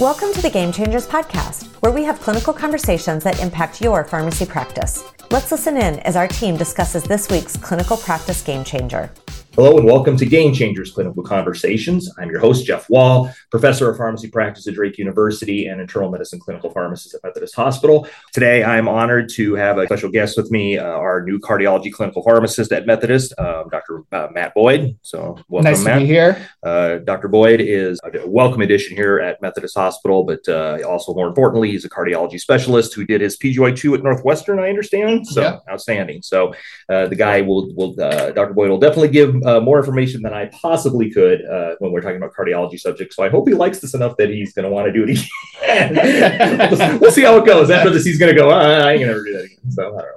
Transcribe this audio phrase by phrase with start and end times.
[0.00, 4.46] Welcome to the Game Changers podcast, where we have clinical conversations that impact your pharmacy
[4.46, 5.04] practice.
[5.30, 9.12] Let's listen in as our team discusses this week's clinical practice game changer.
[9.56, 12.08] Hello and welcome to Game Changers Clinical Conversations.
[12.18, 16.38] I'm your host, Geoff Wall, professor of pharmacy practice at Drake University and internal medicine
[16.38, 18.06] clinical pharmacist at Methodist Hospital.
[18.32, 22.22] Today, I'm honored to have a special guest with me, uh, our new cardiology clinical
[22.22, 24.04] pharmacist at Methodist, um, Dr.
[24.12, 24.96] Uh, Matt Boyd.
[25.02, 25.94] So, welcome, nice Matt.
[25.98, 26.48] to be here.
[26.62, 27.26] Uh, Dr.
[27.26, 31.84] Boyd is a welcome addition here at Methodist Hospital, but uh, also more importantly, he's
[31.84, 35.26] a cardiology specialist who did his PGY2 at Northwestern, I understand.
[35.26, 35.58] So, Yeah.
[35.68, 36.22] outstanding.
[36.22, 36.54] So,
[36.88, 38.54] uh, the guy will, will uh, Dr.
[38.54, 42.16] Boyd will definitely give uh, more information than I possibly could uh, when we're talking
[42.16, 43.16] about cardiology subjects.
[43.16, 45.18] So I hope he likes this enough that he's going to want to do it
[45.62, 46.98] again.
[47.00, 47.70] we'll see how it goes.
[47.70, 49.70] After this, he's going to go, "Ah, I ain't going to do that again.
[49.70, 50.10] So I don't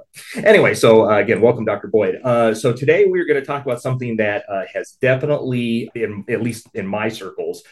[0.44, 0.48] know.
[0.48, 1.88] Anyway, so uh, again, welcome, Dr.
[1.88, 2.20] Boyd.
[2.22, 6.42] Uh, so today we're going to talk about something that uh, has definitely, in, at
[6.42, 7.62] least in my circles,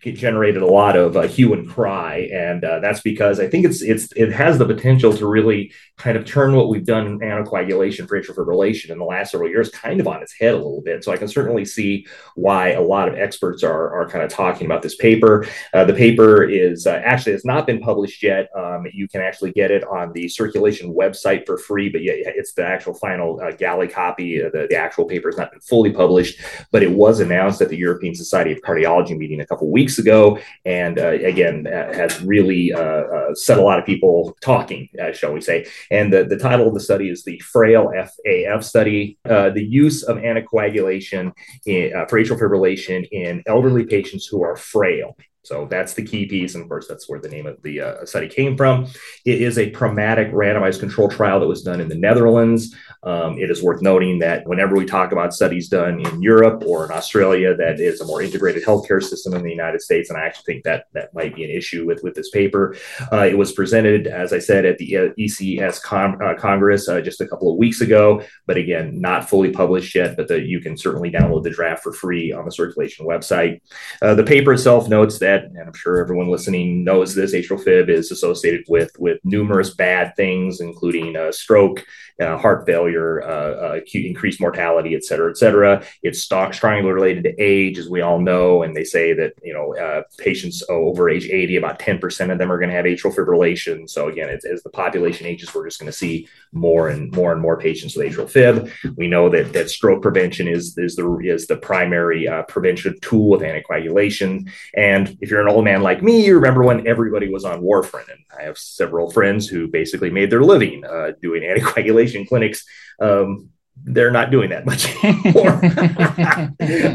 [0.00, 3.82] generated a lot of uh, hue and cry, and uh, that's because I think it's
[3.82, 8.08] it's it has the potential to really kind of turn what we've done in anticoagulation
[8.08, 10.82] for atrial fibrillation in the last several years kind of on its head a little
[10.82, 11.04] bit.
[11.04, 14.66] So I can certainly see why a lot of experts are are kind of talking
[14.66, 15.46] about this paper.
[15.72, 18.48] Uh, the paper is uh, actually has not been published yet.
[18.56, 22.52] Um, you can actually get it on the circulation website for free, but yeah, it's
[22.54, 24.42] the actual final uh, galley copy.
[24.42, 27.68] Uh, the, the actual paper has not been fully published, but it was announced at
[27.68, 32.20] the European Society of Cardiology meeting a couple weeks ago, and uh, again uh, has
[32.22, 35.66] really uh, uh, set a lot of people talking, shall we say.
[35.90, 37.90] And the, the title of the study is the Frail
[38.26, 41.32] AF study, the use of anticoagulation
[41.66, 45.16] in, for atrial fibrillation in elderly patients who are frail.
[45.42, 46.54] So that's the key piece.
[46.54, 48.86] And of course, that's where the name of the uh, study came from.
[49.24, 52.74] It is a pragmatic randomized control trial that was done in the Netherlands.
[53.02, 56.84] Um, it is worth noting that whenever we talk about studies done in Europe or
[56.84, 60.10] in Australia, that is a more integrated healthcare system in the United States.
[60.10, 62.76] And I actually think that that might be an issue with, with this paper.
[63.10, 67.00] Uh, it was presented, as I said, at the uh, ECS con- uh, Congress uh,
[67.00, 70.16] just a couple of weeks ago, but again, not fully published yet.
[70.16, 73.60] But the, you can certainly download the draft for free on the circulation website.
[74.02, 77.88] Uh, the paper itself notes that, and I'm sure everyone listening knows this, atrial fib
[77.88, 81.84] is associated with with numerous bad things, including uh, stroke,
[82.20, 85.82] uh, heart failure, uh, acute increased mortality, et cetera, et cetera.
[86.02, 89.54] It's stock, strongly related to age, as we all know, and they say that you
[89.54, 93.14] know uh, patients over age 80, about 10% of them are going to have atrial
[93.14, 93.88] fibrillation.
[93.88, 97.40] So again, as the population ages, we're just going to see more and more and
[97.40, 98.70] more patients with atrial fib.
[98.96, 103.30] We know that that stroke prevention is is the is the primary uh, prevention tool
[103.30, 104.50] with anticoagulation.
[104.74, 108.10] And if you're an old man like me, you remember when everybody was on warfarin.
[108.10, 112.64] And I have several friends who basically made their living uh, doing anticoagulation clinics.
[113.00, 113.50] Um,
[113.84, 115.52] they're not doing that much anymore.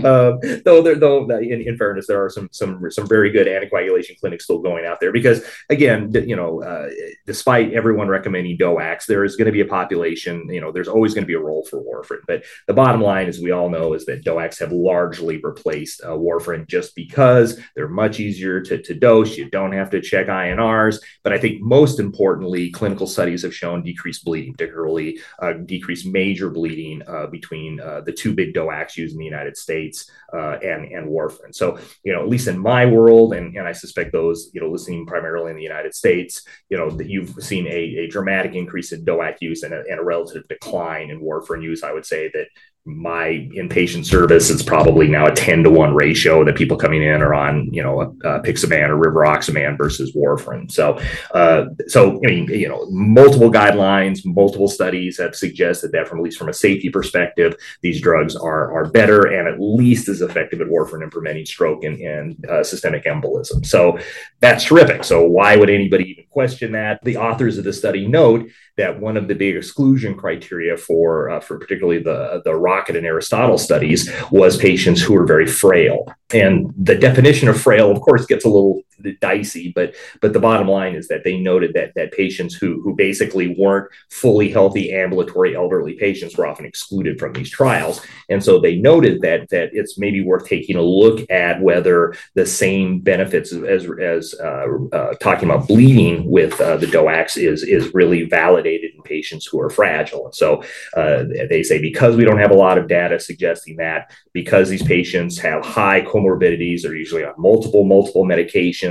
[0.05, 4.19] um, though, there, though, in, in, fairness, there are some some some very good anticoagulation
[4.19, 6.89] clinics still going out there because, again, you know, uh,
[7.25, 10.47] despite everyone recommending DOACs, there is going to be a population.
[10.49, 12.21] You know, there's always going to be a role for warfarin.
[12.27, 16.09] But the bottom line, as we all know, is that DOACs have largely replaced uh,
[16.09, 19.37] warfarin just because they're much easier to, to dose.
[19.37, 20.99] You don't have to check INRs.
[21.23, 26.49] But I think most importantly, clinical studies have shown decreased bleeding, particularly uh, decreased major
[26.49, 26.74] bleeding
[27.07, 31.07] uh, between uh, the two big DOACs used in the United States uh, and and
[31.07, 31.53] warfarin.
[31.53, 34.69] So you know, at least in my world, and, and I suspect those you know
[34.69, 38.91] listening primarily in the United States, you know that you've seen a, a dramatic increase
[38.91, 41.83] in DOAC use and a, and a relative decline in warfarin use.
[41.83, 42.47] I would say that
[42.87, 47.23] my inpatient service, it's probably now a 10 to 1 ratio that people coming in
[47.23, 50.71] are on, you know, uh, apixaban or Rivaroxaban versus warfarin.
[50.71, 50.99] So,
[51.33, 56.23] uh, so, I mean, you know, multiple guidelines, multiple studies have suggested that from at
[56.23, 60.61] least from a safety perspective, these drugs are, are better and at least as effective
[60.61, 63.65] at warfarin in preventing stroke and, and uh, systemic embolism.
[63.65, 63.97] So
[64.41, 65.03] that's terrific.
[65.03, 67.03] So why would anybody even question that?
[67.03, 71.39] The authors of the study note that one of the big exclusion criteria for, uh,
[71.39, 76.05] for particularly the, the Rocket and Aristotle studies was patients who were very frail.
[76.33, 78.81] And the definition of frail, of course, gets a little
[79.21, 82.95] dicey, but but the bottom line is that they noted that that patients who who
[82.95, 88.01] basically weren't fully healthy ambulatory elderly patients were often excluded from these trials.
[88.29, 92.45] And so they noted that that it's maybe worth taking a look at whether the
[92.45, 97.93] same benefits as as uh, uh, talking about bleeding with uh, the DOACs is is
[97.93, 100.25] really validated in patients who are fragile.
[100.25, 100.63] And so
[100.95, 104.83] uh, they say because we don't have a lot of data suggesting that because these
[104.83, 106.81] patients have high comorbidities.
[106.81, 108.84] They're usually on multiple, multiple medications.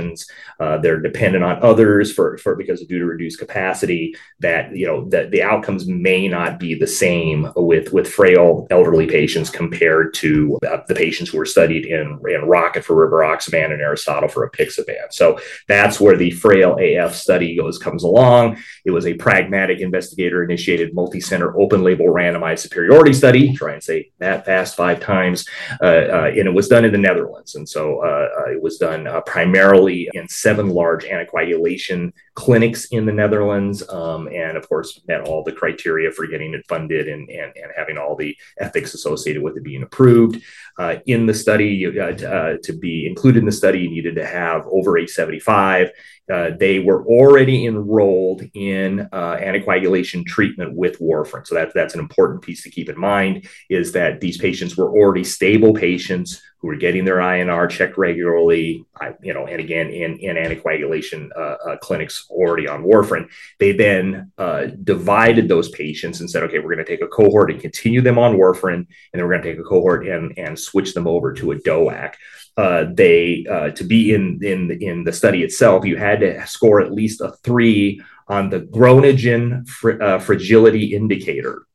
[0.59, 4.15] Uh, they're dependent on others for, for because of due to reduced capacity.
[4.39, 9.07] That you know that the outcomes may not be the same with with frail elderly
[9.07, 13.81] patients compared to uh, the patients who were studied in in Rocket for rivaroxaban and
[13.81, 15.11] Aristotle for apixaban.
[15.11, 18.57] So that's where the frail AF study goes comes along.
[18.85, 23.53] It was a pragmatic investigator initiated multi-center open label randomized superiority study.
[23.53, 25.47] Try and say that fast five times,
[25.81, 27.55] uh, uh, and it was done in the Netherlands.
[27.55, 29.21] And so uh, uh it was done uh,
[29.85, 35.43] primarily in seven large anticoagulation clinics in the Netherlands, um, and of course met all
[35.43, 39.57] the criteria for getting it funded and, and, and having all the ethics associated with
[39.57, 40.41] it being approved.
[40.77, 44.65] Uh, in the study, to, to be included in the study, you needed to have
[44.67, 45.91] over 875
[46.31, 51.45] uh, they were already enrolled in uh, anticoagulation treatment with warfarin.
[51.45, 54.89] So that's that's an important piece to keep in mind is that these patients were
[54.89, 58.83] already stable patients who were getting their INR checked regularly,
[59.21, 63.29] you know, and again in in anticoagulation uh, uh clinics already on warfarin.
[63.59, 67.51] They then uh, divided those patients and said, okay, we're going to take a cohort
[67.51, 70.57] and continue them on warfarin, and then we're going to take a cohort and and
[70.57, 72.13] switch them over to a DOAC
[72.57, 76.81] uh, they uh, to be in in in the study itself, you had to score
[76.81, 81.67] at least a three on the Groningen fr- uh, fragility indicator.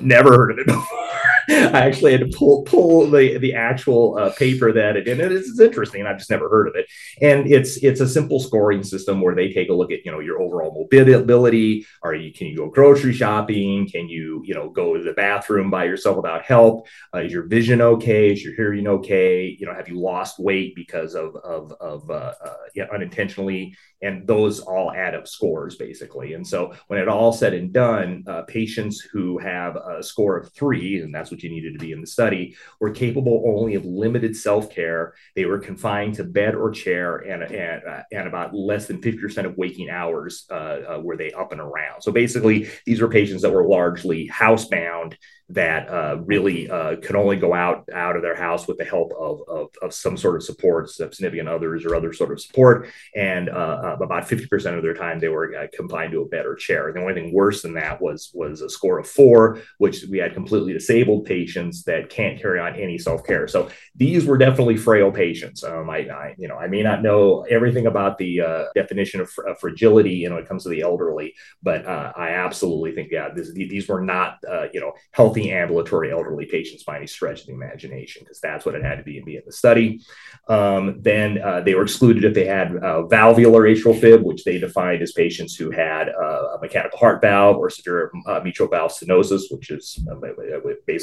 [0.00, 1.09] Never heard of it before.
[1.74, 5.32] I actually had to pull pull the the actual uh, paper that it and it
[5.32, 6.06] is interesting.
[6.06, 6.86] I've just never heard of it.
[7.20, 10.20] And it's it's a simple scoring system where they take a look at you know
[10.20, 11.86] your overall mobility.
[12.04, 13.88] Are you can you go grocery shopping?
[13.88, 16.86] Can you you know go to the bathroom by yourself without help?
[17.12, 18.32] Uh, is your vision okay?
[18.32, 19.56] Is your hearing okay?
[19.58, 24.26] You know, have you lost weight because of of of uh, uh yeah, unintentionally and
[24.26, 26.34] those all add up scores basically.
[26.34, 30.52] And so when it all said and done, uh, patients who have a score of
[30.52, 34.36] three, and that's what needed to be in the study, were capable only of limited
[34.36, 35.14] self care.
[35.34, 39.20] They were confined to bed or chair, and and, uh, and about less than fifty
[39.20, 42.02] percent of waking hours uh, uh were they up and around.
[42.02, 45.16] So basically, these were patients that were largely housebound
[45.50, 49.12] that uh, really uh, could only go out out of their house with the help
[49.18, 52.88] of, of, of some sort of support, significant others or other sort of support.
[53.16, 56.46] And uh, uh about 50% of their time, they were uh, confined to a bed
[56.46, 56.92] or chair.
[56.92, 60.34] The only thing worse than that was was a score of four, which we had
[60.34, 63.46] completely disabled patients that can't carry on any self care.
[63.46, 65.62] So these were definitely frail patients.
[65.62, 69.30] Um, I, I, you know I may not know everything about the uh, definition of,
[69.30, 73.28] fr- fragility you know, when it comes to the elderly, but I absolutely think yeah
[73.34, 74.38] this, these were not
[74.72, 78.74] you know healthy ambulatory elderly patients by any stretch of the imagination, because that's what
[78.74, 80.00] it had to be be in the study.
[80.48, 84.58] Um, then uh, they were excluded if they had uh, valvular atrial fib, which they
[84.58, 88.92] defined as patients who had uh, a mechanical heart valve or severe uh, mitral valve
[88.92, 90.14] stenosis, which is uh,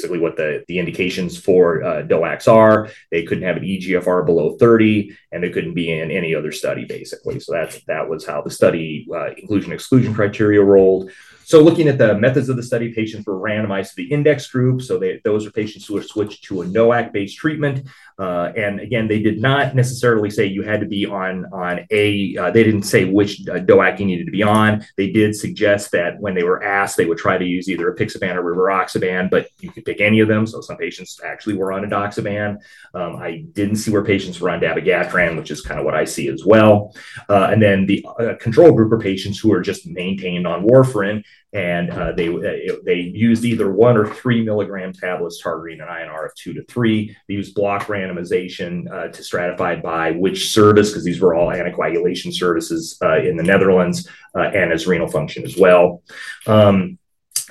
[0.08, 2.88] basically what the, the indications for uh, DOACs are.
[3.10, 6.84] They couldn't have an EGFR below 30, and they couldn't be in any other study,
[6.84, 7.40] basically.
[7.40, 9.06] So that's that was how the study
[9.36, 11.10] inclusion exclusion criteria rolled.
[11.44, 14.82] So, looking at the methods of the study, patients were randomized to the index group.
[14.82, 17.86] So, they, those are patients who were switched to a NOAC based treatment.
[18.18, 22.36] Uh, and again, they did not necessarily say you had to be on on a.
[22.36, 24.84] Uh, they didn't say which uh, DOAC you needed to be on.
[24.96, 27.94] They did suggest that when they were asked, they would try to use either a
[27.94, 30.46] apixaban or rivaroxaban, but you could pick any of them.
[30.46, 32.58] So some patients actually were on edoxaban.
[32.92, 36.04] Um, I didn't see where patients were on dabigatran, which is kind of what I
[36.04, 36.94] see as well.
[37.28, 41.22] Uh, and then the uh, control group are patients who are just maintained on warfarin
[41.52, 46.26] and uh, they uh, they used either one or three milligram tablets targeting an INR
[46.26, 47.16] of two to three.
[47.26, 52.34] They used block randomization uh, to stratify by which service, because these were all anticoagulation
[52.34, 56.02] services uh, in the Netherlands, uh, and as renal function as well.
[56.46, 56.97] Um,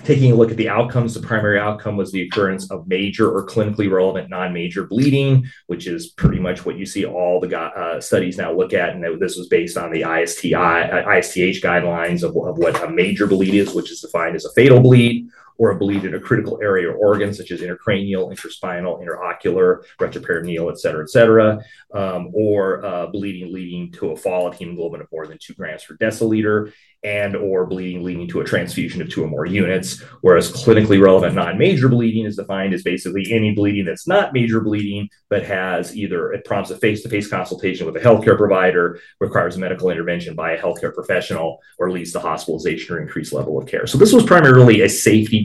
[0.03, 3.45] Taking a look at the outcomes, the primary outcome was the occurrence of major or
[3.47, 8.37] clinically relevant non-major bleeding, which is pretty much what you see all the uh, studies
[8.37, 8.89] now look at.
[8.89, 13.55] And this was based on the ISTI, ISTH guidelines of, of what a major bleed
[13.55, 16.89] is, which is defined as a fatal bleed or a bleed in a critical area
[16.89, 21.59] or organ, such as intracranial, intraspinal, interocular, retroperitoneal, et cetera, et cetera,
[21.93, 25.83] um, or uh, bleeding leading to a fall of hemoglobin of more than two grams
[25.83, 26.71] per deciliter
[27.03, 31.35] and or bleeding leading to a transfusion of two or more units whereas clinically relevant
[31.35, 36.33] non-major bleeding is defined as basically any bleeding that's not major bleeding but has either
[36.33, 40.93] it prompts a face-to-face consultation with a healthcare provider requires medical intervention by a healthcare
[40.93, 43.87] professional or leads to hospitalization or increased level of care.
[43.87, 44.89] So this was primarily a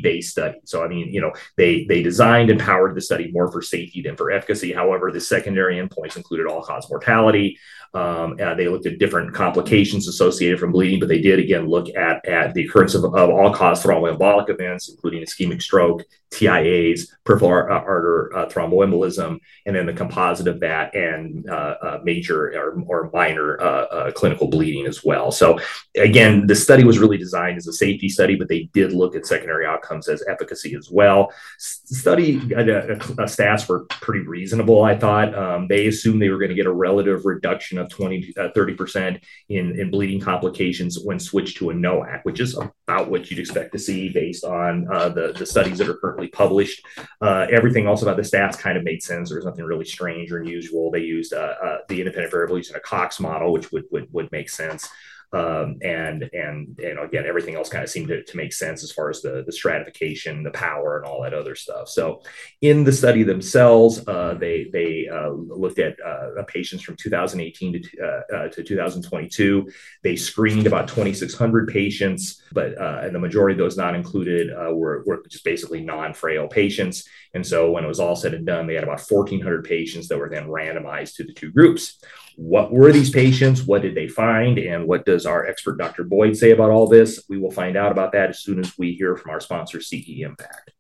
[0.03, 0.59] safety-based study.
[0.65, 4.03] So i mean you know they they designed and powered the study more for safety
[4.03, 4.73] than for efficacy.
[4.73, 7.59] However the secondary endpoints included all-cause mortality.
[7.95, 12.27] Um, they looked at different complications associated from bleeding, but they did again look at,
[12.27, 18.31] at the occurrence of, of all cause thromboembolic events, including ischemic stroke, TIAs, peripheral artery
[18.35, 23.61] uh, thromboembolism, and then the composite of that and uh, uh, major or, or minor
[23.61, 25.31] uh, uh, clinical bleeding as well.
[25.31, 25.61] So,
[25.95, 29.27] again, the study was really designed as a safety study, but they did look at
[29.27, 31.33] secondary outcomes as efficacy as well.
[31.59, 32.97] Study uh,
[33.27, 35.35] stats were pretty reasonable, I thought.
[35.35, 39.81] Um, they assumed they were going to get a relative reduction of 20 30% in,
[39.81, 43.79] in bleeding complications when switched to a NOAC, which is about what you'd expect to
[43.79, 46.85] see based on the, the studies that are currently published.
[47.21, 49.29] Uh, everything else about the stats kind of made sense.
[49.29, 50.91] There was nothing really strange or unusual.
[50.91, 54.33] They used uh, uh, the independent variable using a Cox model, which would would, would
[54.33, 54.89] make sense.
[55.35, 59.09] Um, and and again, everything else kind of seemed to, to make sense as far
[59.09, 61.89] as the the stratification, the power, and all that other stuff.
[61.89, 62.23] So,
[62.61, 68.05] in the study themselves, uh, they they uh, looked at uh, patients from 2018 to
[68.05, 69.71] uh, uh, to 2022.
[70.03, 75.03] They screened about 2,600 patients, but uh, and the majority of those not included were
[75.07, 77.09] were just basically non-frail patients.
[77.33, 80.19] And so, when it was all said and done, they had about 1,400 patients that
[80.19, 81.99] were then randomized to the two groups
[82.37, 83.63] what were these patients?
[83.63, 84.59] What did they find?
[84.59, 86.05] And what does our expert Dr.
[86.05, 87.25] Boyd say about all this?
[87.29, 90.21] We will find out about that as soon as we hear from our sponsor, CE
[90.21, 90.73] Impact.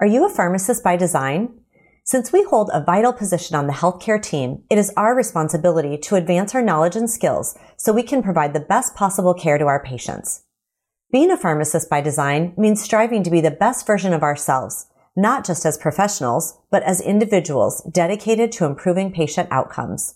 [0.00, 1.60] Are you a pharmacist by design?
[2.04, 6.14] Since we hold a vital position on the healthcare team, it is our responsibility to
[6.14, 9.82] advance our knowledge and skills so we can provide the best possible care to our
[9.82, 10.44] patients.
[11.10, 14.86] Being a pharmacist by design means striving to be the best version of ourselves,
[15.16, 20.14] not just as professionals, but as individuals dedicated to improving patient outcomes.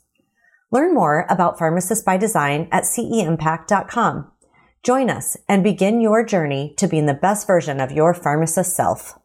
[0.73, 4.31] Learn more about Pharmacist by Design at ceimpact.com.
[4.83, 9.20] Join us and begin your journey to being the best version of your pharmacist self.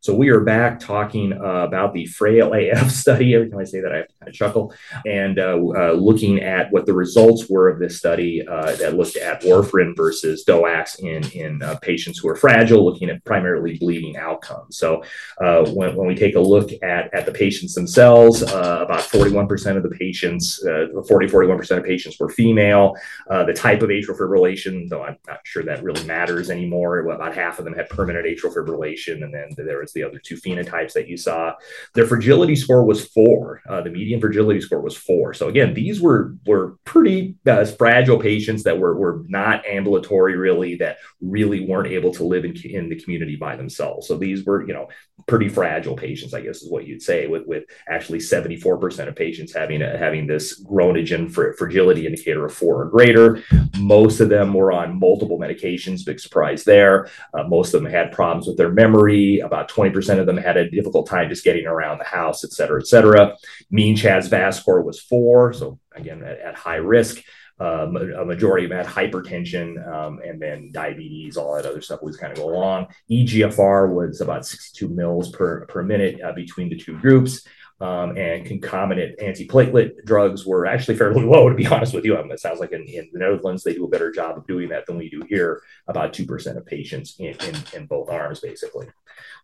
[0.00, 3.34] So we are back talking uh, about the Frail AF study.
[3.34, 4.74] Every time I say that, I have to kind of chuckle.
[5.04, 9.16] And uh, uh, looking at what the results were of this study uh, that looked
[9.16, 14.16] at warfarin versus DOACs in in uh, patients who are fragile, looking at primarily bleeding
[14.16, 14.78] outcomes.
[14.78, 15.02] So
[15.40, 19.82] uh, when, when we take a look at at the patients themselves, about 41% of
[19.82, 22.96] the patients, 40 41% of patients were female.
[23.28, 27.00] the type of atrial fibrillation, though I'm not sure that really matters anymore.
[27.00, 30.36] About half of them had permanent atrial fibrillation, and then there was the other two
[30.36, 31.54] phenotypes that you saw.
[31.94, 33.62] Their fragility score was four.
[33.68, 35.34] Uh, the median fragility score was four.
[35.34, 40.76] So again, these were were pretty uh, fragile patients that were were not ambulatory really,
[40.76, 44.06] that really weren't able to live in, in the community by themselves.
[44.06, 44.88] So these were you know
[45.28, 49.54] pretty fragile patients, I guess is what you'd say, with with actually 74% of patients
[49.54, 53.42] having a, having this Groningen fr- fragility indicator of four or greater.
[53.78, 56.04] Most of them were on multiple medications.
[56.04, 57.08] Big surprise there.
[57.34, 59.40] Uh, most of them had problems with their memory.
[59.40, 62.80] About 20% of them had a difficult time just getting around the house, et cetera,
[62.80, 63.36] et cetera.
[63.70, 65.52] Mean CHA2DS2-VASc score was four.
[65.52, 67.22] So again, at, at high risk.
[67.60, 72.02] Um, a majority of them had hypertension um, and then diabetes, all that other stuff
[72.02, 72.86] was kind of go along.
[73.10, 77.44] EGFR was about 62 mils per, per minute uh, between the two groups
[77.80, 82.16] um, and concomitant antiplatelet drugs were actually fairly low, to be honest with you.
[82.16, 84.46] I mean, it sounds like in, in, the Netherlands, they do a better job of
[84.46, 88.40] doing that than we do here, about 2% of patients in, in, in both arms,
[88.40, 88.88] basically.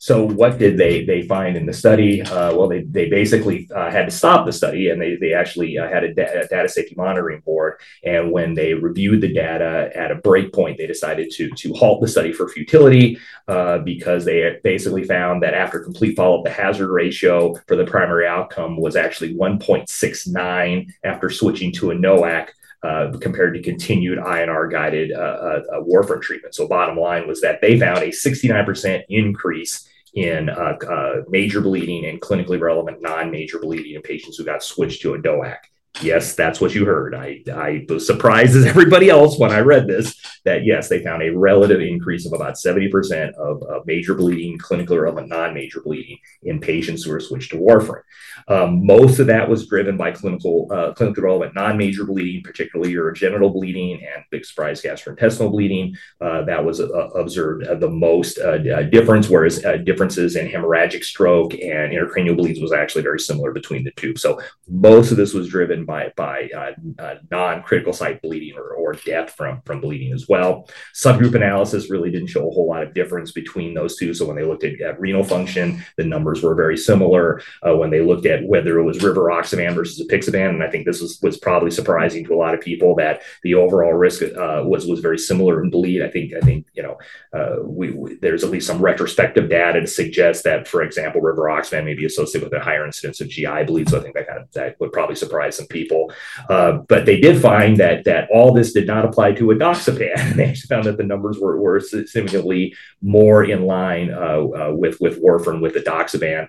[0.04, 2.20] So what did they they find in the study?
[2.20, 5.78] Uh, well, they, they basically uh, had to stop the study, and they, they actually
[5.78, 7.80] uh, had a, da- a, data safety monitoring board.
[8.04, 12.02] And when they reviewed the data at a break point, they decided to to halt
[12.02, 13.18] the study for futility
[13.48, 17.86] uh, because they basically found that after complete follow up, the hazard ratio for the
[17.86, 22.50] primary outcome was actually 1.69 after switching to a NOAC.
[22.82, 26.54] Uh, compared to continued INR guided uh, uh, warfarin treatment.
[26.54, 32.06] So, bottom line was that they found a 69% increase in uh, uh, major bleeding
[32.06, 35.56] and clinically relevant non major bleeding in patients who got switched to a DOAC
[36.02, 37.14] yes, that's what you heard.
[37.14, 41.22] I, I was surprised as everybody else when I read this that yes, they found
[41.22, 46.60] a relative increase of about 70% of, of major bleeding, clinically relevant non-major bleeding in
[46.60, 48.02] patients who were switched to warfarin.
[48.48, 53.52] Um, most of that was driven by clinical, uh, clinically relevant non-major bleeding, particularly urogenital
[53.52, 55.96] bleeding and big surprise gastrointestinal bleeding.
[56.20, 56.84] Uh, that was uh,
[57.14, 62.60] observed the most uh, uh, difference, whereas uh, differences in hemorrhagic stroke and intracranial bleeds
[62.60, 64.14] was actually very similar between the two.
[64.16, 66.72] So most of this was driven by by uh,
[67.02, 70.68] uh, non-critical site bleeding or, or death from from bleeding as well.
[70.94, 74.14] Subgroup analysis really didn't show a whole lot of difference between those two.
[74.14, 77.42] So when they looked at, at renal function, the numbers were very similar.
[77.66, 81.00] Uh, when they looked at whether it was rivaroxaban versus apixaban, and I think this
[81.00, 84.86] was was probably surprising to a lot of people that the overall risk uh, was
[84.86, 86.02] was very similar in bleed.
[86.02, 86.98] I think I think you know
[87.32, 91.84] uh, we, we, there's at least some retrospective data to suggest that, for example, rivaroxaban
[91.84, 93.88] may be associated with a higher incidence of GI bleed.
[93.88, 96.12] So I think that kind of that would probably surprise some people.
[96.48, 100.16] Uh, but they did find that that all this did not apply to edoxaban.
[100.36, 104.96] they actually found that the numbers were, were significantly more in line uh, uh, with
[105.00, 106.48] with warfarin with edoxaban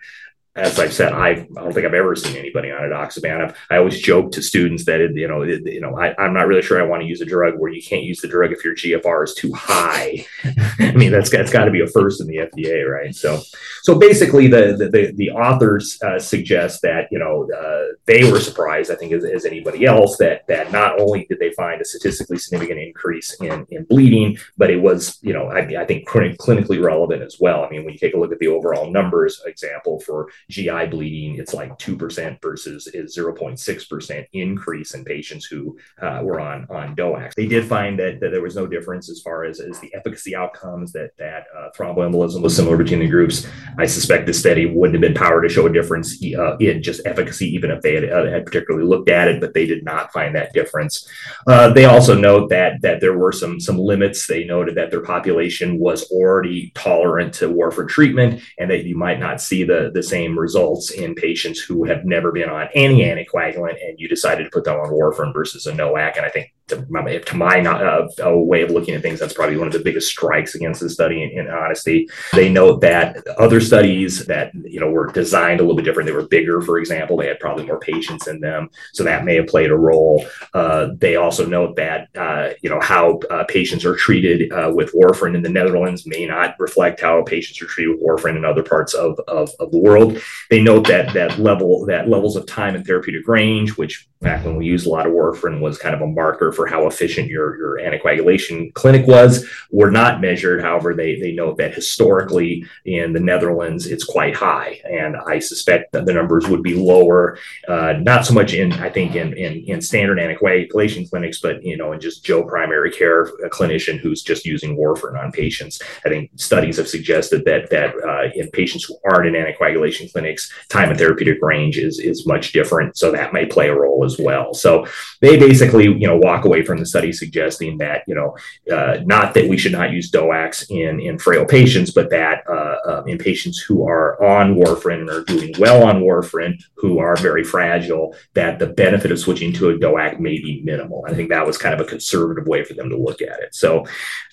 [0.55, 3.41] as I've said, I've, I don't think I've ever seen anybody on edoxaban.
[3.41, 6.33] I've, I always joke to students that, it, you know, it, you know, I, am
[6.33, 8.53] not really sure I want to use a drug where you can't use the drug
[8.53, 10.25] if your GFR is too high.
[10.79, 13.13] I mean, that's, that's got to be a first in the FDA, right?
[13.13, 13.41] So,
[13.83, 18.39] so basically the, the, the, the authors uh, suggest that, you know, uh, they were
[18.39, 21.85] surprised, I think as, as anybody else, that, that not only did they find a
[21.85, 26.81] statistically significant increase in, in bleeding, but it was, you know, I, I think clinically
[26.81, 27.65] relevant as well.
[27.65, 31.37] I mean, when you take a look at the overall numbers example for GI bleeding,
[31.37, 37.33] it's like 2% versus is 0.6% increase in patients who uh, were on, on DOACs.
[37.35, 40.35] They did find that, that there was no difference as far as, as the efficacy
[40.35, 43.47] outcomes, that, that uh, thromboembolism was similar between the groups.
[43.77, 47.05] I suspect the study wouldn't have been powered to show a difference uh, in just
[47.05, 50.13] efficacy, even if they had, uh, had, particularly looked at it, but they did not
[50.13, 51.09] find that difference.
[51.47, 54.27] Uh, they also note that, that there were some, some limits.
[54.27, 59.19] They noted that their population was already tolerant to warfarin treatment and that you might
[59.19, 63.83] not see the, the same results in patients who have never been on any anticoagulant
[63.83, 66.17] and you decided to put them on warfarin versus a NOAC.
[66.17, 68.07] And I think to my, to my uh,
[68.37, 71.23] way of looking at things, that's probably one of the biggest strikes against the study.
[71.23, 75.75] In, in, honesty, they note that other studies that you know were designed a little
[75.75, 76.07] bit different.
[76.07, 77.17] They were bigger, for example.
[77.17, 80.25] They had probably more patients in them, so that may have played a role.
[80.53, 84.93] Uh, they also note that uh, you know how uh, patients are treated uh, with
[84.93, 88.63] warfarin in the Netherlands may not reflect how patients are treated with warfarin in other
[88.63, 90.19] parts of, of, of the world.
[90.49, 94.55] They note that that level that levels of time and therapeutic range, which back when
[94.55, 97.55] we used a lot of warfarin, was kind of a marker for how efficient your,
[97.57, 100.61] your anticoagulation clinic was were not measured.
[100.61, 104.81] However, they, they note that historically in the Netherlands, it's quite high.
[104.83, 108.89] And I suspect that the numbers would be lower, uh, not so much in, I
[108.89, 113.25] think, in, in, in, standard anticoagulation clinics, but, you know, in just Joe primary care
[113.49, 115.79] clinician who's just using warfarin on patients.
[116.03, 120.51] I think studies have suggested that, that uh, in patients who aren't in anticoagulation clinics,
[120.69, 122.97] time and therapeutic range is, is much different.
[122.97, 124.53] So that may play a role as well.
[124.53, 124.85] So
[125.21, 128.35] they basically, you know, walk away from the study suggesting that, you know,
[128.73, 132.77] uh, not that we should not use DOACs in, in frail patients, but that uh,
[132.87, 137.15] uh, in patients who are on warfarin and are doing well on warfarin, who are
[137.17, 141.05] very fragile, that the benefit of switching to a DOAC may be minimal.
[141.07, 143.55] I think that was kind of a conservative way for them to look at it.
[143.55, 143.85] So,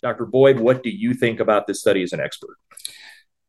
[0.02, 0.26] Dr.
[0.26, 2.56] Boyd, what do you think about this study as an expert?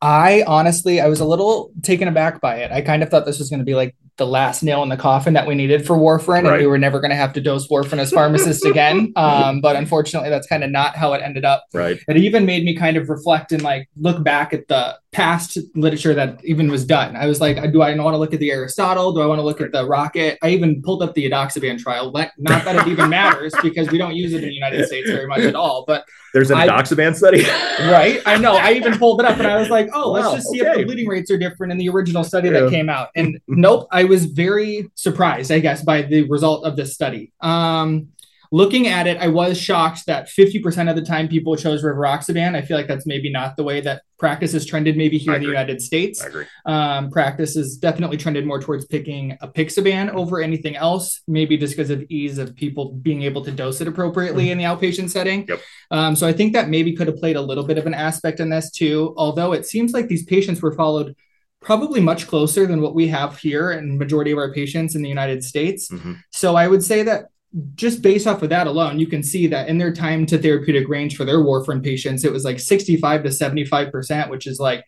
[0.03, 2.73] I honestly, I was a little taken aback by it.
[2.73, 4.97] I kind of thought this was going to be like the last nail in the
[4.97, 6.53] coffin that we needed for warfarin, right.
[6.53, 9.11] and we were never going to have to dose warfarin as pharmacists again.
[9.23, 11.65] Um, but unfortunately, that's kind of not how it ended up.
[11.73, 11.97] Right.
[12.07, 16.13] It even made me kind of reflect and like look back at the past literature
[16.13, 17.15] that even was done.
[17.15, 19.13] I was like, do I want to look at the Aristotle?
[19.13, 20.37] Do I want to look at the Rocket?
[20.41, 22.11] I even pulled up the edoxaban trial.
[22.11, 25.27] Not that it even matters because we don't use it in the United States very
[25.27, 25.85] much at all.
[25.87, 27.43] But there's an edoxaban study,
[27.91, 28.19] right?
[28.25, 28.55] I know.
[28.55, 30.71] I even pulled it up and I was like, oh, wow, let's just see okay.
[30.71, 32.61] if the bleeding rates are different in the original study yeah.
[32.61, 33.09] that came out.
[33.15, 37.31] And nope, I was very surprised, I guess, by the result of this study.
[37.41, 38.09] Um,
[38.53, 42.55] looking at it, I was shocked that 50% of the time people chose rivaroxaban.
[42.55, 45.37] I feel like that's maybe not the way that practice has trended, maybe here I
[45.37, 45.55] in agree.
[45.55, 46.23] the United States.
[46.23, 46.45] I agree.
[46.67, 51.89] Um, practice has definitely trended more towards picking apixaban over anything else, maybe just because
[51.89, 55.47] of ease of people being able to dose it appropriately in the outpatient setting.
[55.49, 55.59] Yep.
[55.89, 58.39] Um, so I think that maybe could have played a little bit of an aspect
[58.39, 61.15] in this too, although it seems like these patients were followed
[61.63, 65.09] probably much closer than what we have here and majority of our patients in the
[65.09, 65.89] United States.
[65.89, 66.13] Mm-hmm.
[66.31, 67.25] So I would say that
[67.75, 70.87] just based off of that alone, you can see that in their time to therapeutic
[70.87, 74.83] range for their warfarin patients, it was like 65 to 75%, which is like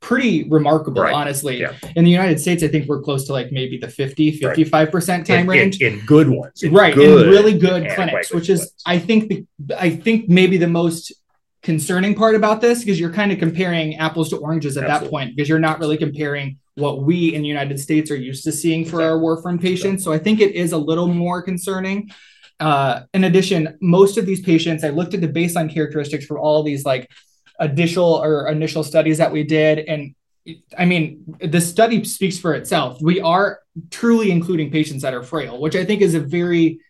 [0.00, 1.12] pretty remarkable, right.
[1.12, 1.60] honestly.
[1.60, 1.74] Yeah.
[1.96, 5.40] In the United States, I think we're close to like maybe the 50, 55% time
[5.40, 5.80] in, range.
[5.80, 6.62] In, in, good ones.
[6.62, 6.94] In right.
[6.94, 11.12] Good in really good clinics, which is, I think, the, I think maybe the most
[11.64, 15.06] concerning part about this because you're kind of comparing apples to oranges at Absolutely.
[15.06, 18.44] that point because you're not really comparing what we in the United States are used
[18.44, 19.04] to seeing for exactly.
[19.06, 20.04] our warfarin patients.
[20.04, 22.10] So I think it is a little more concerning.
[22.60, 26.62] Uh, in addition, most of these patients, I looked at the baseline characteristics for all
[26.62, 27.10] these like
[27.58, 30.14] additional or initial studies that we did, and
[30.76, 33.00] I mean, the study speaks for itself.
[33.00, 36.80] We are truly including patients that are frail, which I think is a very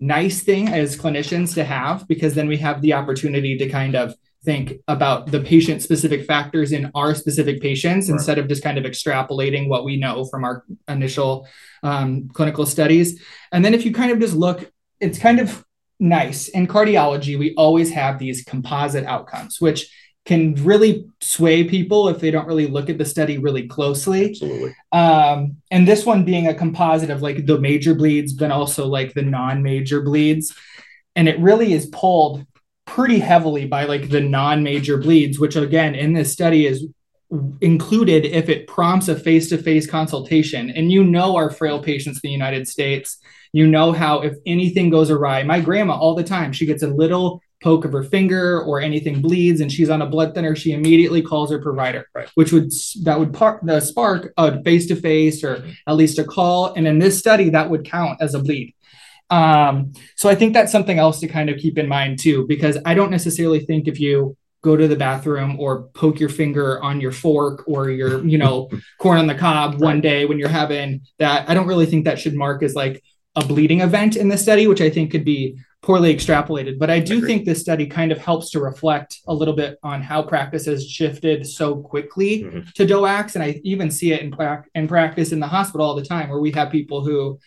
[0.00, 4.14] nice thing as clinicians to have because then we have the opportunity to kind of
[4.44, 8.14] think about the patient specific factors in our specific patients right.
[8.14, 11.48] instead of just kind of extrapolating what we know from our initial
[11.82, 13.20] um, clinical studies.
[13.50, 15.64] And then if you kind of just look, it's kind of
[15.98, 19.90] nice in cardiology, we always have these composite outcomes, which
[20.26, 24.30] can really sway people if they don't really look at the study really closely.
[24.30, 24.74] Absolutely.
[24.92, 29.14] Um, and this one being a composite of like the major bleeds, but also like
[29.14, 30.54] the non-major bleeds.
[31.14, 32.44] And it really is pulled
[32.86, 36.86] pretty heavily by like the non-major bleeds, which again in this study is
[37.60, 40.70] included if it prompts a face-to-face consultation.
[40.70, 43.18] And you know our frail patients in the United States,
[43.52, 46.88] you know how if anything goes awry, my grandma all the time, she gets a
[46.88, 50.72] little poke of her finger or anything bleeds and she's on a blood thinner, she
[50.72, 52.28] immediately calls her provider, right.
[52.34, 52.70] which would
[53.02, 55.70] that would par- the spark a face to face or mm-hmm.
[55.86, 56.74] at least a call.
[56.74, 58.74] And in this study, that would count as a bleed.
[59.30, 62.78] Um, so I think that's something else to kind of keep in mind too, because
[62.84, 67.00] I don't necessarily think if you go to the bathroom or poke your finger on
[67.00, 71.00] your fork or your, you know, corn on the cob one day when you're having
[71.18, 73.02] that, I don't really think that should mark as like
[73.34, 76.80] a bleeding event in the study, which I think could be poorly extrapolated.
[76.80, 80.02] But I do think this study kind of helps to reflect a little bit on
[80.02, 82.68] how practice has shifted so quickly mm-hmm.
[82.74, 83.36] to DOACs.
[83.36, 86.28] And I even see it in, pra- in practice in the hospital all the time
[86.28, 87.38] where we have people who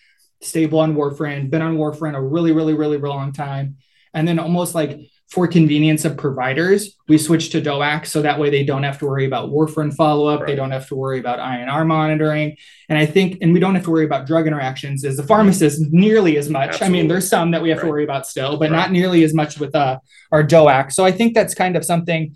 [0.42, 3.76] stable on warfarin, been on warfarin a really, really, really long time.
[4.14, 4.98] And then almost like
[5.30, 9.06] for convenience of providers, we switch to DOAC so that way they don't have to
[9.06, 10.40] worry about warfarin follow up.
[10.40, 10.48] Right.
[10.48, 12.58] They don't have to worry about INR monitoring.
[12.90, 15.82] And I think, and we don't have to worry about drug interactions as the pharmacist
[15.92, 16.70] nearly as much.
[16.70, 16.88] Absolutely.
[16.88, 17.84] I mean, there's some that we have right.
[17.84, 18.78] to worry about still, but right.
[18.78, 20.00] not nearly as much with uh,
[20.32, 20.92] our DOAC.
[20.92, 22.36] So I think that's kind of something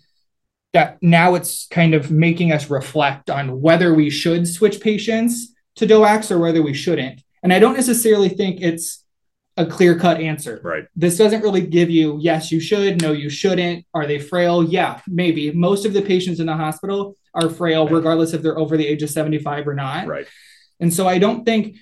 [0.73, 5.87] that now it's kind of making us reflect on whether we should switch patients to
[5.87, 7.23] DOACs or whether we shouldn't.
[7.41, 9.02] And I don't necessarily think it's
[9.57, 10.59] a clear cut answer.
[10.63, 10.85] Right.
[10.95, 13.85] This doesn't really give you, yes, you should, no, you shouldn't.
[13.93, 14.63] Are they frail?
[14.63, 15.51] Yeah, maybe.
[15.51, 19.03] Most of the patients in the hospital are frail, regardless if they're over the age
[19.03, 20.07] of 75 or not.
[20.07, 20.27] Right.
[20.79, 21.77] And so I don't think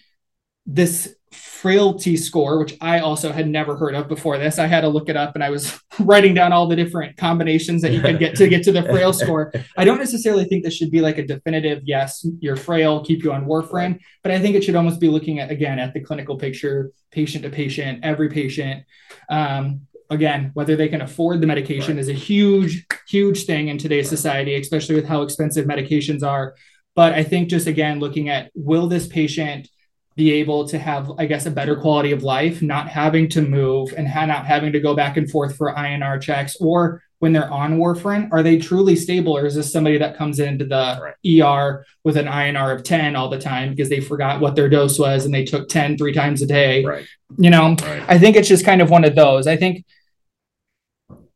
[0.66, 4.60] this frailty score, which I also had never heard of before this.
[4.60, 7.82] I had to look it up and I was writing down all the different combinations
[7.84, 9.54] that you can get to get to the frail score.
[9.78, 13.32] I don't necessarily think this should be like a definitive, yes, you're frail, keep you
[13.32, 16.36] on warfarin, but I think it should almost be looking at, again, at the clinical
[16.36, 18.84] picture, patient to patient, every patient.
[19.30, 22.02] Um, again, whether they can afford the medication right.
[22.02, 26.56] is a huge, huge thing in today's society, especially with how expensive medications are.
[26.96, 29.70] But I think just again, looking at will this patient
[30.16, 33.94] be able to have, I guess, a better quality of life, not having to move
[33.96, 37.52] and ha- not having to go back and forth for INR checks, or when they're
[37.52, 41.44] on warfarin, are they truly stable, or is this somebody that comes into the right.
[41.44, 44.98] ER with an INR of 10 all the time because they forgot what their dose
[44.98, 46.84] was and they took 10 three times a day?
[46.84, 47.06] Right.
[47.38, 48.04] You know, right.
[48.08, 49.46] I think it's just kind of one of those.
[49.46, 49.86] I think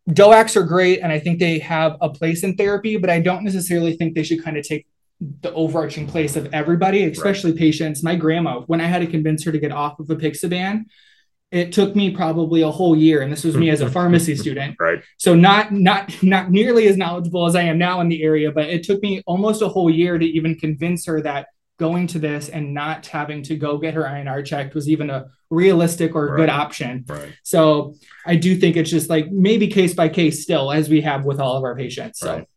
[0.09, 3.43] DOACs are great and I think they have a place in therapy, but I don't
[3.43, 4.87] necessarily think they should kind of take
[5.19, 7.59] the overarching place of everybody, especially right.
[7.59, 8.03] patients.
[8.03, 10.85] My grandma, when I had to convince her to get off of apixaban,
[11.51, 14.75] it took me probably a whole year, and this was me as a pharmacy student.
[14.79, 15.01] Right.
[15.17, 18.67] So not not not nearly as knowledgeable as I am now in the area, but
[18.67, 21.47] it took me almost a whole year to even convince her that
[21.77, 25.25] going to this and not having to go get her INR checked was even a
[25.49, 26.37] realistic or right.
[26.37, 27.05] good option.
[27.07, 27.33] Right.
[27.43, 31.25] So I do think it's just like maybe case by case still, as we have
[31.25, 32.19] with all of our patients.
[32.19, 32.33] So.
[32.33, 32.47] Right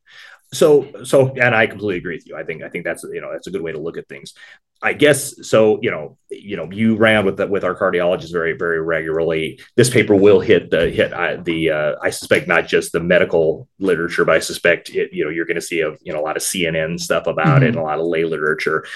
[0.53, 2.37] so so and i completely agree with you.
[2.37, 4.35] I think i think that's you know that's a good way to look at things.
[4.81, 8.53] I guess so you know you know you ran with that with our cardiologists very
[8.53, 9.61] very regularly.
[9.77, 13.69] This paper will hit the hit uh, the uh, i suspect not just the medical
[13.79, 16.27] literature but i suspect it you know you're going to see a you know a
[16.29, 17.65] lot of cnn stuff about mm-hmm.
[17.65, 18.87] it and a lot of lay literature.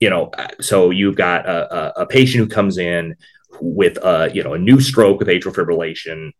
[0.00, 3.14] You know so you've got a, a patient who comes in
[3.60, 6.32] with a you know a new stroke with atrial fibrillation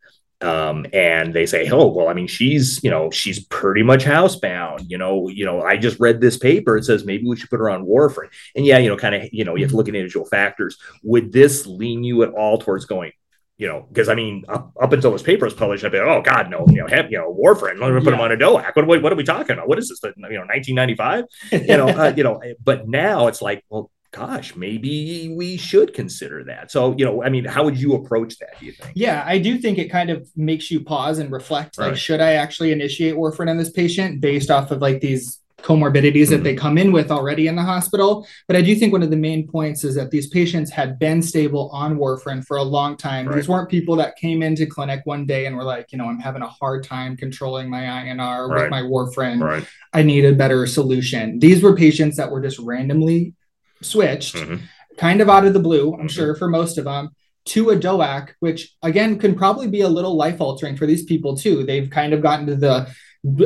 [0.42, 4.84] um, and they say, "Oh, well, I mean, she's you know she's pretty much housebound.
[4.88, 6.76] You know, you know, I just read this paper.
[6.76, 9.28] It says maybe we should put her on warfarin." And yeah, you know, kind of
[9.32, 10.78] you know you have to look at individual factors.
[11.02, 13.12] Would this lean you at all towards going?
[13.58, 16.06] You know, because I mean, up, up until this paper was published, I'd be like,
[16.06, 16.66] "Oh God, no!
[16.68, 17.80] You know, have, you know, warfarin.
[17.80, 18.16] Let me put yeah.
[18.16, 18.76] him on a DOAC.
[18.76, 19.66] What, what, what, are we talking about?
[19.66, 20.00] What is this?
[20.02, 21.24] You know, 1995?
[21.52, 22.42] you know, uh, you know.
[22.62, 26.70] But now it's like, well, gosh, maybe we should consider that.
[26.70, 28.92] So, you know, I mean, how would you approach that, do you think?
[28.94, 32.32] Yeah, I do think it kind of makes you pause and reflect like, should I
[32.34, 36.32] actually initiate warfarin on this patient based off of like these comorbidities mm-hmm.
[36.32, 38.26] that they come in with already in the hospital.
[38.46, 41.22] But I do think one of the main points is that these patients had been
[41.22, 43.26] stable on warfarin for a long time.
[43.26, 43.36] Right.
[43.36, 46.20] These weren't people that came into clinic one day and were like, you know, I'm
[46.20, 48.62] having a hard time controlling my INR right.
[48.62, 49.42] with my warfarin.
[49.42, 49.66] Right.
[49.92, 51.38] I need a better solution.
[51.38, 53.34] These were patients that were just randomly
[53.82, 54.64] switched mm-hmm.
[54.96, 56.06] kind of out of the blue, I'm mm-hmm.
[56.08, 57.10] sure for most of them,
[57.46, 61.36] to a DOAC, which again can probably be a little life altering for these people
[61.36, 61.64] too.
[61.64, 62.92] They've kind of gotten to the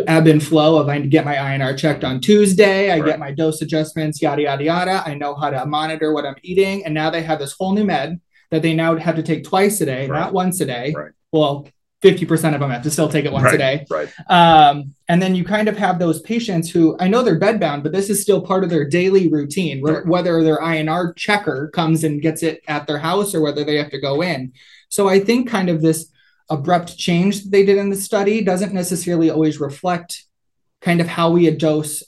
[0.07, 3.07] ebb and flow of I to get my INR checked on Tuesday, I right.
[3.07, 5.03] get my dose adjustments, yada yada yada.
[5.07, 7.85] I know how to monitor what I'm eating, and now they have this whole new
[7.85, 10.19] med that they now have to take twice a day, right.
[10.19, 10.93] not once a day.
[10.97, 11.13] Right.
[11.33, 11.69] Well,
[12.03, 13.87] 50% of them have to still take it once right, a day.
[13.91, 14.11] Right.
[14.29, 17.93] Um, and then you kind of have those patients who I know they're bedbound, but
[17.93, 20.07] this is still part of their daily routine, right.
[20.07, 23.91] whether their INR checker comes and gets it at their house or whether they have
[23.91, 24.53] to go in.
[24.89, 26.11] So I think kind of this
[26.49, 30.25] abrupt change that they did in the study doesn't necessarily always reflect
[30.81, 32.03] kind of how we dose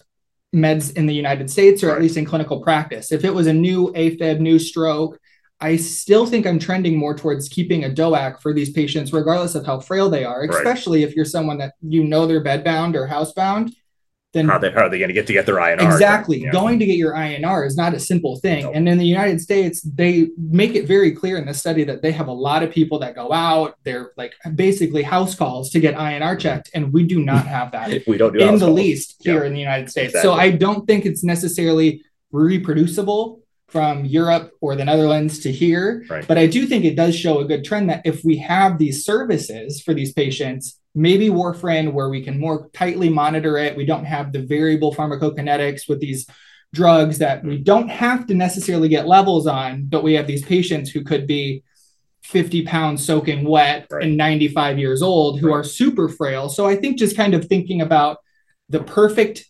[0.55, 1.97] meds in the United States or right.
[1.97, 3.13] at least in clinical practice.
[3.13, 5.19] If it was a new AFib, new stroke,
[5.63, 9.65] I still think I'm trending more towards keeping a DOAC for these patients, regardless of
[9.65, 11.09] how frail they are, especially right.
[11.09, 13.73] if you're someone that you know they're bedbound or housebound.
[14.33, 15.85] Then how, they, how are they going to get to get their INR?
[15.85, 16.41] Exactly.
[16.51, 18.65] Going to get your INR is not a simple thing.
[18.65, 18.73] Nope.
[18.75, 22.11] And in the United States, they make it very clear in the study that they
[22.13, 23.77] have a lot of people that go out.
[23.85, 26.39] They're like basically house calls to get INR mm-hmm.
[26.39, 26.71] checked.
[26.75, 28.05] And we do not have that.
[28.09, 28.77] we don't do in the calls.
[28.77, 30.15] least here in the United States.
[30.15, 30.29] Exactly.
[30.29, 33.43] So I don't think it's necessarily reproducible
[33.73, 36.05] from Europe or the Netherlands to here.
[36.09, 36.29] Right.
[36.29, 39.05] But I do think it does show a good trend that if we have these
[39.05, 44.05] services for these patients, maybe warfarin where we can more tightly monitor it, we don't
[44.05, 46.27] have the variable pharmacokinetics with these
[46.75, 47.63] drugs that we mm-hmm.
[47.65, 51.63] don't have to necessarily get levels on, but we have these patients who could be
[52.25, 54.05] 50 pounds soaking wet right.
[54.05, 55.57] and 95 years old who right.
[55.57, 56.51] are super frail.
[56.51, 58.19] So I think just kind of thinking about
[58.69, 59.47] the perfect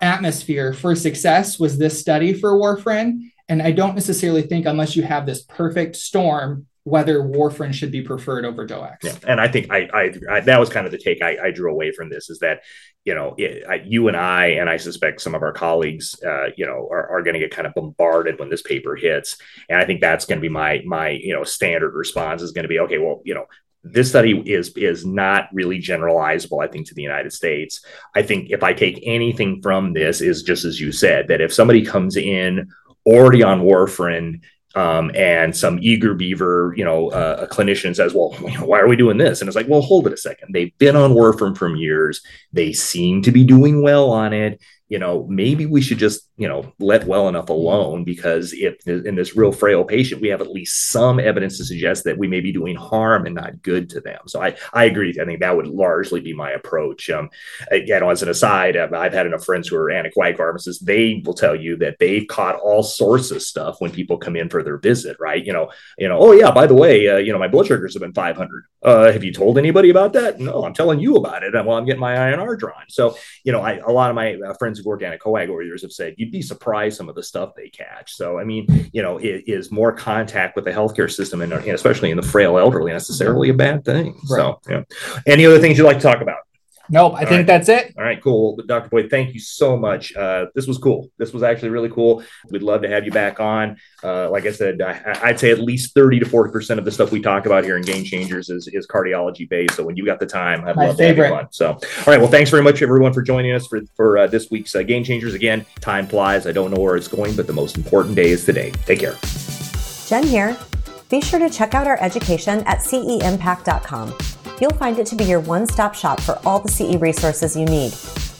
[0.00, 5.02] atmosphere for success was this study for warfarin and I don't necessarily think, unless you
[5.02, 9.02] have this perfect storm, whether warfarin should be preferred over DOACs.
[9.02, 11.50] Yeah, and I think I, I, I that was kind of the take I, I,
[11.50, 12.62] drew away from this is that
[13.04, 16.46] you know it, I, you and I and I suspect some of our colleagues uh,
[16.56, 19.36] you know are, are going to get kind of bombarded when this paper hits,
[19.68, 22.64] and I think that's going to be my my you know standard response is going
[22.64, 23.44] to be okay well you know
[23.84, 27.84] this study is is not really generalizable i think to the united states.
[28.14, 31.52] I think if i take anything from this is just as you said that if
[31.52, 32.68] somebody comes in
[33.06, 34.40] already on warfarin
[34.74, 38.96] um, and some eager beaver, you know, uh, a clinician says, well, why are we
[38.96, 39.40] doing this?
[39.40, 40.54] And it's like, well, hold it a second.
[40.54, 42.22] They've been on warfarin for years.
[42.52, 44.60] They seem to be doing well on it
[44.92, 49.14] you know, maybe we should just, you know, let well enough alone because if in
[49.14, 52.40] this real frail patient, we have at least some evidence to suggest that we may
[52.40, 54.20] be doing harm and not good to them.
[54.26, 55.14] So I, I agree.
[55.20, 57.10] I think that would largely be my approach.
[57.10, 57.28] Um,
[57.70, 60.82] again, as an aside, I've had enough friends who are anticoag pharmacists.
[60.82, 64.48] They will tell you that they've caught all sorts of stuff when people come in
[64.48, 65.44] for their visit, right?
[65.44, 67.94] You know, you know, oh yeah, by the way, uh, you know, my blood sugars
[67.94, 68.64] have been 500.
[68.82, 70.40] Uh, have you told anybody about that?
[70.40, 71.52] No, I'm telling you about it.
[71.54, 72.84] Well, I'm getting my INR drawn.
[72.88, 76.14] So, you know, I, a lot of my uh, friends who've worked anticoagulators have said
[76.22, 78.14] you'd be surprised some of the stuff they catch.
[78.14, 82.10] So, I mean, you know, it is more contact with the healthcare system and especially
[82.10, 84.14] in the frail elderly necessarily a bad thing.
[84.30, 84.38] Right.
[84.38, 84.82] So, yeah.
[85.26, 86.38] Any other things you'd like to talk about?
[86.92, 87.46] Nope, I All think right.
[87.46, 87.94] that's it.
[87.96, 88.60] All right, cool.
[88.66, 88.90] Dr.
[88.90, 90.14] Boyd, thank you so much.
[90.14, 91.08] Uh, this was cool.
[91.16, 92.22] This was actually really cool.
[92.50, 93.78] We'd love to have you back on.
[94.04, 97.10] Uh, like I said, I, would say at least 30 to 40% of the stuff
[97.10, 99.76] we talk about here in Game Changers is, is cardiology based.
[99.76, 101.28] So when you got the time, I'd My love favorite.
[101.28, 101.52] to have you on.
[101.52, 102.20] So, all right.
[102.20, 105.02] Well, thanks very much, everyone, for joining us for, for uh, this week's uh, Game
[105.02, 105.32] Changers.
[105.32, 106.46] Again, time flies.
[106.46, 108.70] I don't know where it's going, but the most important day is today.
[108.84, 109.16] Take care.
[110.08, 110.58] Jen here.
[111.08, 114.14] Be sure to check out our education at ceimpact.com
[114.62, 117.64] you'll find it to be your one stop shop for all the CE resources you
[117.66, 117.92] need.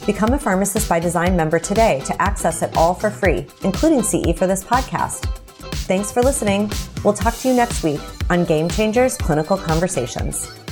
[0.05, 4.37] Become a Pharmacist by Design member today to access it all for free, including CE
[4.37, 5.25] for this podcast.
[5.85, 6.71] Thanks for listening.
[7.03, 10.62] We'll talk to you next week on Game Changers Clinical Conversations.